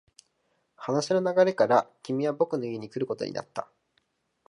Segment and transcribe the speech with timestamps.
[0.77, 3.69] 話の流れから、君は僕の家に来ることになった。